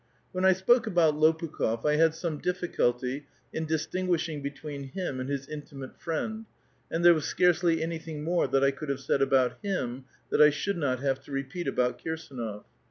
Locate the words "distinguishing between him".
3.67-5.19